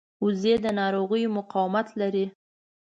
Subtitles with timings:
[0.25, 2.25] وزې د ناروغیو مقاومت لري